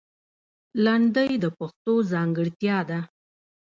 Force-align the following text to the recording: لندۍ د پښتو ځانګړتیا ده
لندۍ 0.83 1.31
د 1.43 1.45
پښتو 1.57 1.93
ځانګړتیا 2.11 2.77
ده 2.89 2.99